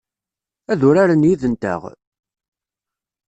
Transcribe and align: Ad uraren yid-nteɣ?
Ad 0.71 0.81
uraren 0.87 1.27
yid-nteɣ? 1.27 1.81